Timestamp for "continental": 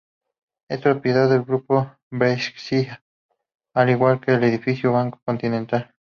5.23-5.93